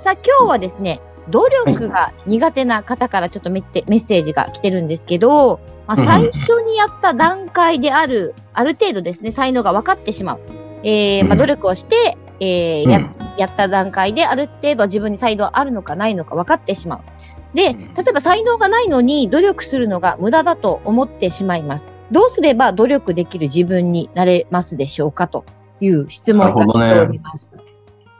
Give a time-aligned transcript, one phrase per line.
[0.00, 10.40] はいさあ今日はですね努力が苦手な方からちょっとメッテメッセージが来てるんですけど、まあ、最初にやった段階である、ある程度ですね、才能が分かってしまう。
[10.82, 17.00] えーまあ、うん努力をして、えーやうんやった段階である程度自分に才能あるのかないのか分かってしまう。
[17.54, 21.90] で、例えば才能がないのに努力するのが無駄だと思ってしまいます。
[22.10, 25.44] どうすれば努力できる自分になれますでしょうかと
[25.80, 27.56] いう質問が来ております。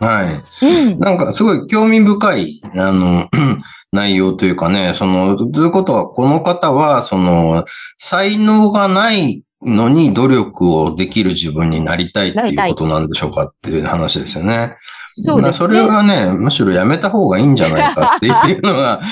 [0.01, 0.31] は
[0.63, 0.67] い。
[0.67, 0.99] うん。
[0.99, 3.29] なんかすごい興味深い、あの、
[3.93, 7.65] 内容というかね、その、どういうことは、この方は、その、
[7.99, 14.77] 才能がないのに努力をできる自分になりたいっていいうことなんでしょうかっていう話ですよね。
[15.13, 15.53] そうですね。
[15.59, 19.01] それはね、むしろやめた方がいいんじゃないかっていうのが、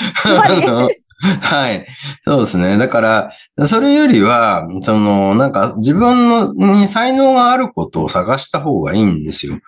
[1.41, 1.85] はい。
[2.23, 2.77] そうですね。
[2.77, 9.59] だから、それよりは、その、なんか自分のに才能があることを探した方がいいんですよ。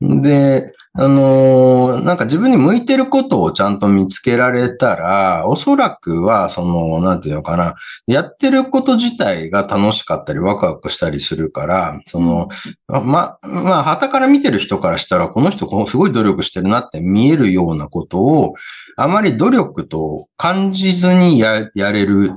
[0.00, 7.74] で、あのーなんか自分に向いてることをちゃんと見つけられたら、おそらくは、その、なんていうのかな、
[8.06, 12.48] やってること自体が楽しかったりワクワクしたりするから、その、
[12.88, 18.54] ま、まあ、旗から見てる人からしたら、この人こうすごい努力してるなって見えるようなことを、
[18.96, 22.32] あまり努力と感じずにや、やれる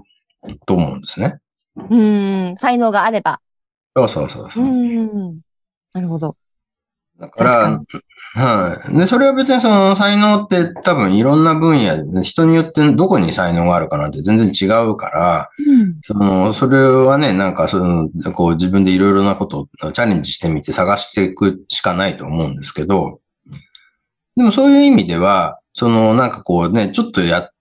[0.65, 1.39] と思うんですね。
[1.89, 2.55] うん。
[2.57, 3.39] 才能があれば。
[3.95, 4.67] そうそうそうそうう。
[4.67, 5.39] ん。
[5.93, 6.35] なるほど。
[7.23, 7.81] だから、
[8.35, 8.97] はい。
[8.97, 15.99] で、それは別にその才能って多分いろんな分野で、人によってどこに才能があるかなんて全然違うから、うん。
[16.03, 23.19] その、それはね、なんかその、こう自分でいろいろなことをチャレンジしてみて探していくしかないと思うんですけど、
[24.35, 27.52] でもそういう意味では、そのなんかこうね、ちょっとやっ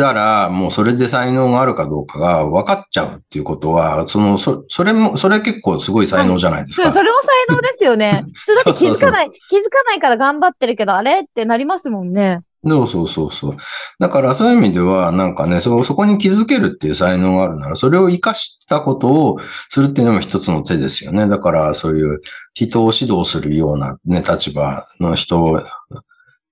[0.00, 6.92] たら、もうそれで才能があるかどうかが分かっちゃうっていうことは、その、そ、それも、それ結構すごい才能じゃないですそう、か。
[6.92, 7.18] それも
[7.48, 8.24] 才能ですよね。
[8.64, 12.40] だって気づかない、気づかないから頑張ってるけど、あれってなりますもんね。
[12.66, 13.56] そうそうそうそう。
[13.98, 19.38] だからそういう意味では、なんかね、そ、そこに気づけるっていう才能があるなら、それを活かしたことを
[19.68, 21.28] するっていうのも一つの手ですよね。
[21.28, 22.20] だからそういう
[22.54, 25.62] 人を指導するようなね、立場の人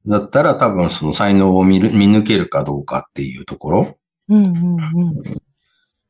[0.06, 3.98] だったら多分その才能を見る見抜けるかどうかっていうところ。
[4.28, 5.42] うんうんうん。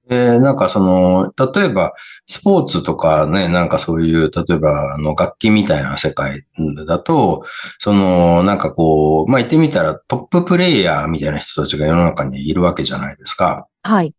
[0.08, 1.92] で、なんかその、例えば、
[2.26, 6.44] スポーツとかね、なんかそういう、例えば、あの、楽器みたいな世界
[6.86, 7.44] だと、
[7.78, 13.68] その、なんかこう、まあ、言ってみたらトッププレイヤーみたいな人たちが世の中にいるわけじゃないですか。
[13.84, 14.12] はい。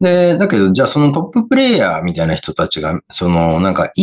[0.00, 4.02] で、だけど、じゃあそのトッププレイヤーみたいな人たちが、その、なんかい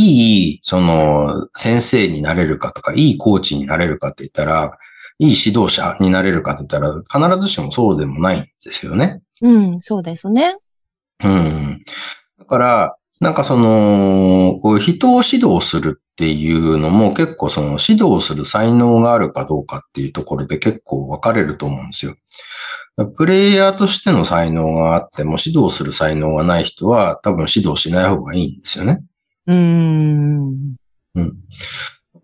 [0.56, 4.78] い、その、先生になれるかとか、いいコーチになれるかって言ったら、
[5.20, 9.22] いい指導者になれるかって言ったら、必ずしもそうでもないんですよね。
[9.42, 10.58] うん、そうですね。
[11.24, 11.82] うん。
[12.40, 22.16] だから、なんかその、こう人を指導するっていうのも結構その指導する才能があるかどうかっていうところで結構分かれると思うんですよ。
[23.18, 29.04] プレイヤーとしての才能があっても指導する才能がない人は多分指導しない方がいいんですよね。
[29.48, 30.76] うーん。
[31.16, 31.34] うん。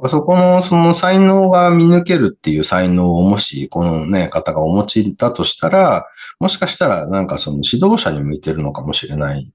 [0.07, 6.07] そこの、その才能が見抜けるっていう才能をもし、このね、方がお持ちだとしたら、
[6.39, 9.51] もしかしたらなんかその指導者に向いてるのかもしれない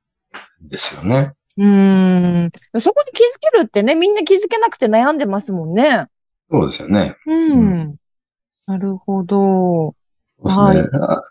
[0.60, 1.32] ですよね。
[1.56, 2.50] うーん。
[2.80, 6.06] そこに気づけるってね、みんな気づけなくて悩んでますもんね。
[6.50, 7.16] そうですよね。
[7.26, 7.96] うん。
[8.66, 9.94] なるほど。
[10.44, 10.82] そうで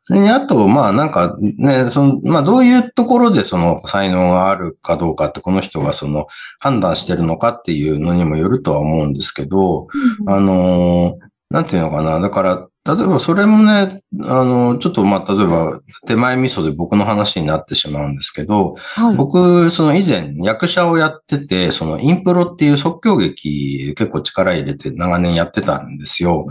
[0.06, 0.30] すね。
[0.30, 6.26] あと、まあなんかね、その、まあどういうところでその才能があるかどうかってこの人がその
[6.60, 9.88] 判断してるのかっていうのにもよるとは思うんですけど、
[10.28, 12.20] あのーなんていうのかな。
[12.20, 19.16] だから、例えばそれもね、あの、ちょっとまあ例えば手前味噌で僕の話になってしまうんですけど、はい。
[19.16, 26.47] 僕、その以前役者をやってて、そのインプロっていう即興劇結構力入れて長年やってたんですよ。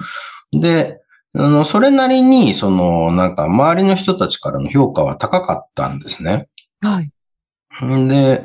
[0.52, 1.00] で、
[1.36, 6.48] あの、それなりに、その、なんか周りの人たちからの評価は高かったんですね。
[6.80, 7.10] はい。
[8.08, 8.44] で、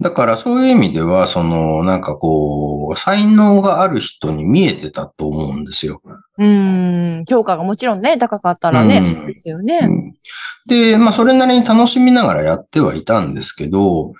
[0.00, 6.02] だからそういう意味では、その、なんかこう、才能がある人に見えてたと思うんですよ。
[6.38, 7.24] うーん。
[7.24, 9.88] 評価がもちろんね、高かったらね、うんですよね。
[10.66, 14.12] で、まあそれなりに楽しみながらやってはいたんですけど、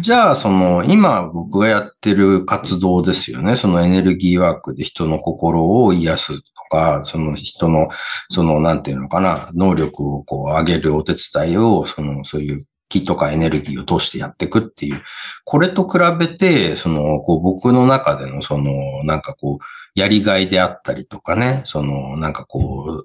[0.00, 3.56] じゃあ、その、今僕がやってる活動ですよね。
[3.56, 7.88] そのエネルギーワークで人の心を癒すとか、その人の、
[8.28, 15.02] その、なんていうのかな、能力をこう上げるお手伝いを、その、そういう気とかエネルギーを通してやっていくっていう。
[15.44, 23.04] これと比べて、その、こう僕の中での、その、なんかこう、やりがいであったりとかね、その、なんかこ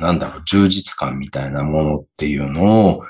[0.00, 3.02] う、なんだろう、充実感みたいなものっていうのを、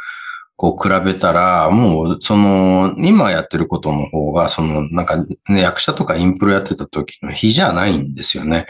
[0.57, 5.17] こう比べたら、もう、その、今やってることの方が、その、なんか、
[5.49, 8.67] ね、役者とかインプロやってた時の日じゃないんですよね。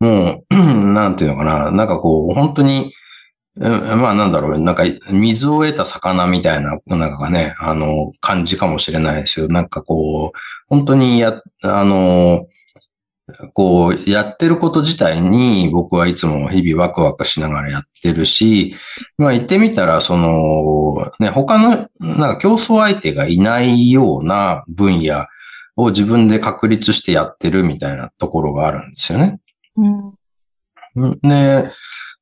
[0.00, 0.54] もう、
[0.92, 2.92] なんていうのかな、なんかこう、本当に、
[3.60, 9.48] まあなんだろう、なんか水を得た魚みたいな、なんかね、あの、感じかもしれないですよ。
[9.48, 10.38] なんかこう、
[10.68, 12.46] 本当にや、あの、
[13.52, 18.74] こう、やってること自体に僕はいつも日々ワクワクしながらやってるし、
[19.18, 25.26] まあ言ってみたら、その、ね、他の、なんか競争相手がいないような分野
[25.76, 29.40] を自分で確立してやってるみたいなところがあるんですよね。
[29.76, 31.20] うん。
[31.22, 31.70] で、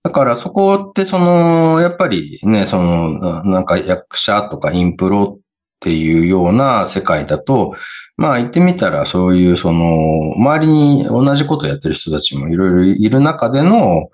[0.03, 5.39] だからそこってその、やっぱりね、その、なんか役者とかインプロ
[5.77, 7.75] っていうような世界だと、
[8.17, 14.09] まあ言ってみたらそういうその、周りに同じことやってる人たちもいろいろいる中での、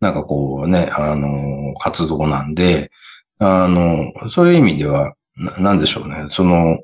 [0.00, 2.90] なんかこうね、あの、活動なんで、
[3.38, 6.26] あの、そういう意味では、ななんでしょうね。
[6.28, 6.78] その、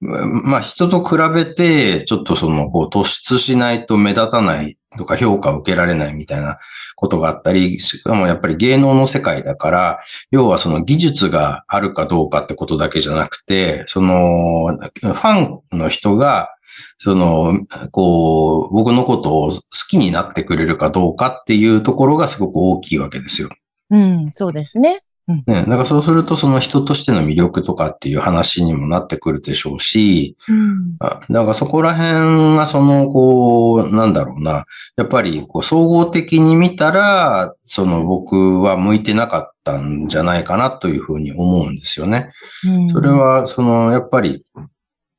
[0.00, 6.58] まあ人と比べて、ちょっとその、こう突出しないと目立たないとか評価を受けられないみたいな
[6.96, 9.98] ことがあったり、しかもやっぱり芸能の世界だから、
[10.30, 16.50] 要はその技術があるかどうかってことだけじゃなくて、その、ファンの人が、
[16.98, 17.60] その、
[17.90, 23.48] こう、僕のことを好きになってくれるかどうかっていうところがすごく大きいわけですよ。
[23.90, 25.00] うん、そうですね。
[25.28, 42.30] ね、だからそうするとその人としての魅力とかっていう話にもなってくるでしょうし、うん、だからそこら辺がその、こう、なんだろうな、やっぱりこう総合的に見たら、その僕は向いてなかったんじゃないかなというふうに思うんですよね。
[42.64, 44.44] うん、それは、その、やっぱり、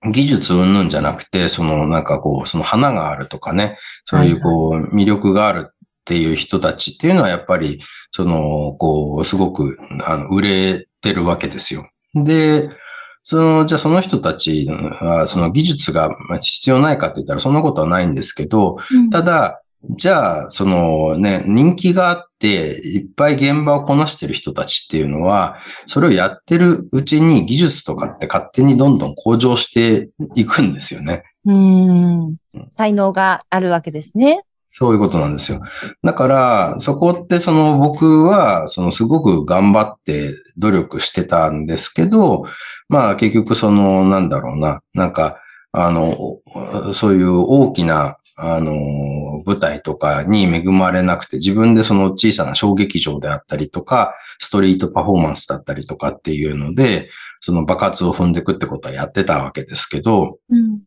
[0.10, 5.74] 技術云々じゃなくて、そのなんかこう、その花があるとかね、そういうこう、魅力がある
[6.07, 7.81] っていう人たちっていうのはやっぱり、
[8.12, 11.89] その、こう、すごく、あの、売れてるわけですよ。
[12.15, 12.69] で、
[13.24, 16.09] その、じゃあその人たちは、その技術が
[16.39, 19.62] 必要ないかって言ったらそんなことはないんですけど、うん、ただ、
[19.98, 25.57] じゃあ、そのね、人気があって、いっぱい現場をこなしてる人たちっていうのは、
[25.88, 31.24] それをやってるうちに技術とかって勝手にどんどん向上していくんですよね。
[31.45, 32.38] うん。
[32.71, 34.42] 才能があるわけですね。
[34.67, 35.61] そういうことなんですよ。
[36.03, 42.45] だから、そこってその僕は、そのすごく頑張って努力してたんですけど、
[42.89, 45.39] まあ結局その、なんだろうな、なんか、
[45.71, 46.15] あの、
[46.93, 48.73] そういう大きな、あの、
[49.45, 57.09] 舞台とかに恵まれなくて、自分でその小さな小劇場であったりとか、ストリートパフォーマンスだったりとかっていうので、
[57.39, 60.81] その爆発を踏んでいくってことはやってたわけですけど、うん、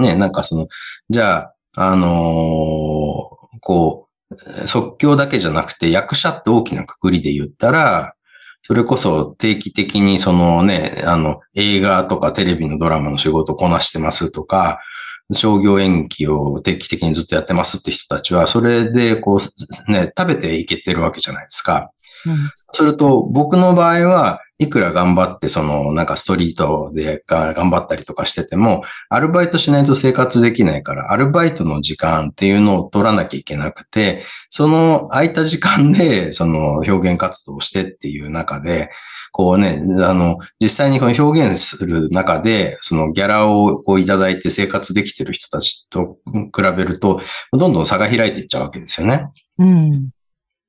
[0.00, 0.68] ね、なんかその、
[1.10, 8.14] じゃあ、あのー、こう、即興だけじゃなくて役者って大きなくくりで言ったら、
[8.62, 14.80] それこそ定期的にそのね、あの、映画とかテレビのドラマの仕事をこなしてますとか、
[15.32, 21.92] 商業演技を定期的にずっとやってますって人たちは、それでこう、ね、食べていけてるわけじゃないですか。
[22.24, 38.90] うん、すると、僕の場合は、いくら頑張って、その、なんかストリートで頑張ったりとかしてても、アルバイトしないと生活できないから、アルバイトの時間っていうのを取らなきゃいけなくて、その空いた時間で、その表現活動をしてっていう中で、
[39.30, 47.20] こうね、あの、実際にこの表現する中で、そのギャラをこういただいて生活できてる人たちと比べると、
[47.52, 49.28] どんどん差が開いていっちゃうわけですよね。
[49.58, 50.08] うん。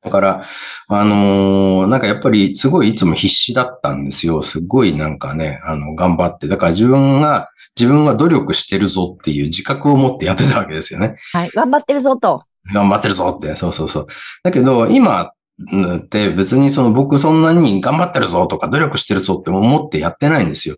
[0.07, 0.43] だから、
[0.87, 4.41] あのー、なんかやっぱりすごいいつも必死だったんですよ。
[4.41, 6.47] すごいなんかね、あの、頑張って。
[6.47, 11.15] だから自分が、自分は努力してるぞっていう自覚を持ってやってたわけですよね。
[11.33, 11.51] はい。
[11.53, 12.43] 頑張ってるぞと。
[12.73, 13.55] 頑張ってるぞって。
[13.55, 14.07] そうそうそう。
[14.43, 15.31] だけど、今
[15.97, 20.77] って別にその僕そんなに頑張ってるぞとか努力してるぞって思ってやってないんですよ。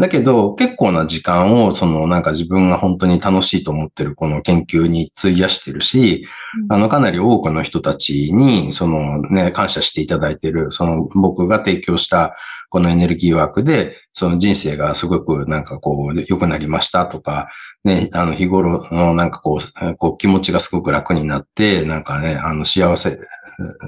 [0.00, 6.26] だけど、結構な時間を、そのなんか自分が本当に楽しいと思ってるこの研究に費やしてるし、
[6.70, 12.34] あの、かなり多くの人たちに、そのね、感謝していただいてる、その僕が提供した
[12.70, 17.50] このエネルギーワークで、その人生がすごくなんかこう良くなりましたとか、
[17.84, 23.18] ね、あの日頃のなんかこう、こう気持ちがすごく楽になって、なんかね、あの幸せ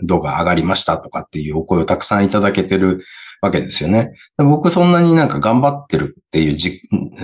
[0.02, 3.04] 度が上がりましたとかっていうお声をたくさんいただけてる
[3.42, 4.14] わけですよね。
[4.38, 6.80] 僕そんなになんか頑張ってるっていうじ、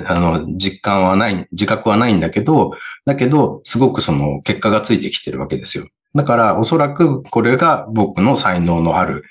[0.08, 2.72] あの、実感はない、自覚はないんだけど、
[3.06, 5.86] だけど、すごくその結果がついてきてるわけですよ。
[6.14, 9.22] だから、おそらくこれが僕の才能のある、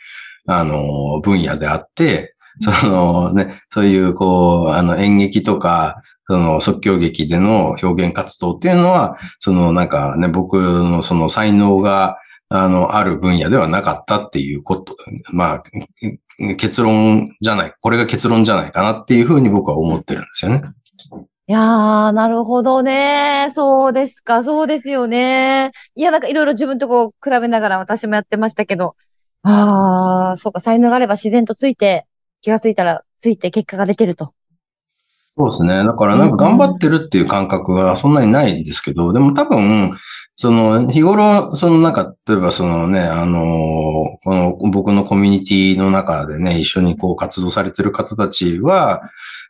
[0.47, 12.17] あの、分野であって、そのね、そういう、こう、あの、演劇とか、その即興劇での表現活動っていうのは、そのなんかね、僕のその才能が、
[12.49, 14.95] あの、ある分野ではなかったっていうこと、
[15.31, 15.63] まあ、
[16.57, 20.61] 結論じゃない、これが結論じゃないかなっていうふうに僕は思ってるんですよね。
[21.49, 23.49] いやー、なるほどね。
[23.51, 25.71] そうですか、そうですよね。
[25.95, 28.95] いや、なんかいろいろ自分とこう比べながら私もやってましたけど、
[29.43, 32.05] あー、そうか、才能があれば自然とついて、
[32.41, 34.33] 気がついたらついて結果が出てると。
[35.37, 35.83] そうですね。
[35.85, 39.91] だからなんか頑張ってるっていう感覚がそんなにないんですけど、でも多分、
[40.39, 49.01] その、日頃、そのなんか、例えばそのね、あの、この僕のコミュニティの中でね、一緒にこう活動されてる方たちは、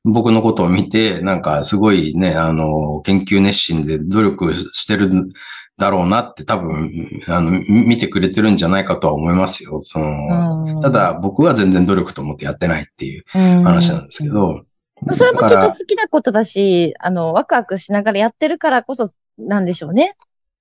[0.06, 5.30] 僕のことを見て、なんかすごいね、あの、研究熱心で努力してるん
[5.78, 6.90] だろうなって多分、
[7.28, 9.82] あの、見てくれてるんじゃないかとは思いますよ。
[9.84, 14.64] その、ただ僕は全然努力と思ってやってないっていう話なんですけど。
[15.12, 20.16] それもきっと好きなことだし、あの、ワクワクしながらやってるからこそなんでしょうね。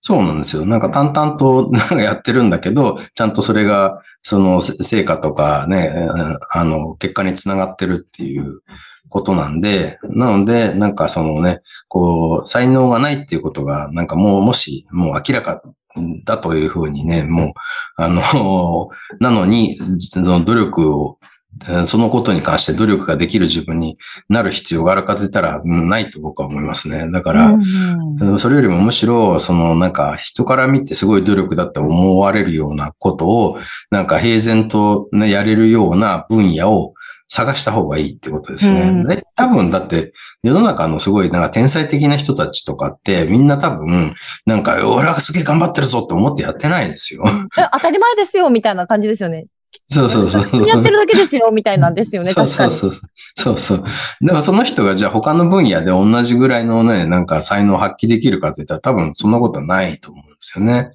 [0.06, 0.64] そうなんですよ。
[0.64, 6.08] なんか淡々と なんかやってるんだけど、ちゃんとそれが、その成果とかね、
[6.52, 8.60] あの、結果につながってるっていう
[9.08, 11.58] ことなんで、なので、なんかそのね、
[11.88, 15.60] こう、才能がないっていうことが、なんかもう、もし、もう明らか
[16.24, 17.52] だというふうにね、もう、
[17.96, 18.22] あの、
[19.18, 21.18] なのに、その努力を
[21.86, 23.98] そのことに関して努力ができる自分に
[24.28, 27.10] なる必要があるかと言ったら、ないと僕は思いますね。
[27.10, 27.58] だから、
[28.38, 33.58] それよりもむしろ、そのなんか人から見てすごい努力だって思われるようなことを、
[33.90, 36.94] なんか平然とね、やれるような分野を
[37.28, 38.82] 探した方がいいってことですね。
[38.82, 44.14] うん、多分だって世の中のすごいなんか天才的な人たちとかってみんな多分
[44.46, 47.24] なんか俺はすげえ頑張ってるぞって思ってやってないですよ。
[47.72, 49.46] 当たり前ですよみたいな感じですよね。
[49.88, 50.68] そうそうそう。
[50.68, 52.92] やってるだけですよ、みたいなんですよね、そうそうそう。
[53.34, 53.84] そうそう。
[54.20, 60.90] でもその人がじゃあ他の分野で同じぐらいのね、なんか才能を発揮できるかって言ったら多分そんなことはないと思うんですよね。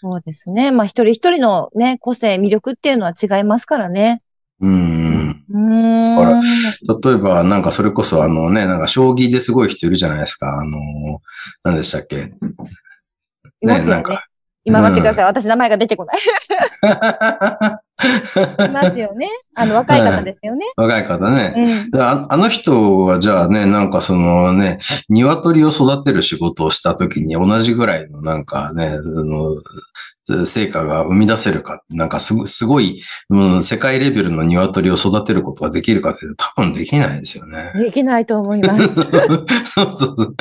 [0.00, 0.72] そうですね。
[0.72, 4.22] まあ一人一人のね、個性、魅力っていうのは違いますからね。
[4.60, 5.44] うん。
[5.52, 6.16] うん。
[6.16, 6.40] だから、
[7.10, 10.48] 例えばなんかそれこそあのね、なんか将棋ですごい人いるじゃないですか。
[10.48, 11.20] あの、
[11.64, 12.16] 何でしたっけ？
[12.16, 12.32] ね、
[13.62, 14.24] ねなんか。
[14.64, 15.24] 今待ってください。
[15.24, 16.16] うん、私名前が出てこない。
[18.66, 19.28] いますよね。
[19.54, 20.64] あの、若い方ですよね。
[20.76, 22.26] 若い方ね、うんあ。
[22.28, 24.78] あの人はじゃあね、なんかそのね、
[25.08, 29.54] 鶏を育てる仕事をした時に同じぐらいのなんかね、その、
[30.46, 37.72] 成果が生み出せるか、なんかすごすごい、うん、世界レベルの鶏を育てることができるかって多分できないですよね。
[37.76, 38.88] できないと思います。
[38.94, 40.36] そうそうそう。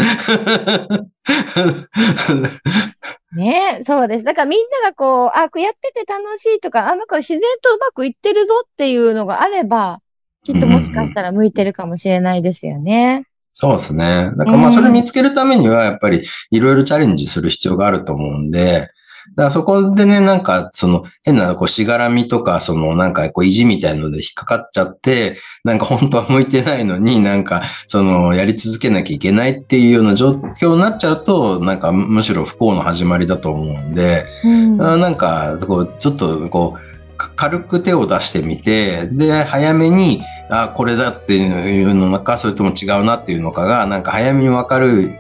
[3.35, 4.23] ねそうです。
[4.23, 10.01] だからみんながこう、あ、やってて楽しいとか、あ、なんか自然とうまくいってるぞっていうのがあれば、
[10.43, 13.25] きっともしかしたら向いてるかもしれないですよね。
[13.53, 14.31] そうですね。
[14.37, 18.89] だからまあそれ見つけるためにはやっぱりいろいろチャレンジする必要があると思うんで、
[19.35, 36.91] だからそこでね、なんか、その、変な、こう、しがらみとか、その、なんか、こう、意地みたいので引っかかっちゃって、なんか本当は向いてないのに、なんか、その、やり続けなきゃいけないっていうような状況になっちゃうと、なんか、むしろ不幸の始まりだと思うんで、うん、なんか、こう、ちょっと、こう、
[37.35, 45.11] 軽く手を出してみて、で、早めに、あ、これだっていうのか、それとも違うなっていうのかが、なんか早めにわかる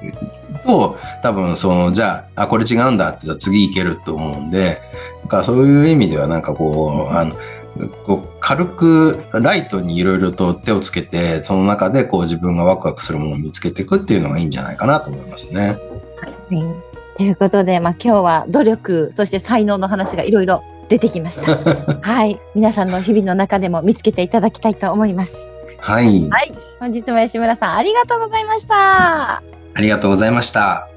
[0.63, 4.81] と、多分その、じゃあ、あ、これ違うんだって次いけると思うんで、
[5.21, 7.35] なんかそういう意味ではなんかこう、あの、
[8.05, 15.77] こう軽くライトにいろいろと手をつけて、その中でこう自分がワクワクするものを見つけていくっていうのがいいんじゃないかなと思いますね。
[16.19, 16.91] はい。
[17.17, 21.57] ということで、まあ今日は努力、そして才能の話がいろいろ出てきました。
[22.01, 22.39] はい。
[22.55, 25.37] 皆さんの日々の中でも見つけていただきたいと思います。
[25.79, 26.29] はい。
[26.29, 26.51] はい。
[26.79, 29.60] 本日も吉村さんありがとうございました。
[29.73, 30.90] ありがとうございました。